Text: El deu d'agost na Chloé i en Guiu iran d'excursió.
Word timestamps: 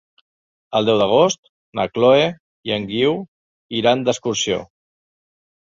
El 0.79 0.87
deu 0.87 1.01
d'agost 1.01 1.51
na 1.81 1.85
Chloé 1.97 2.25
i 2.71 2.75
en 2.79 2.91
Guiu 2.95 3.17
iran 3.83 4.05
d'excursió. 4.11 4.63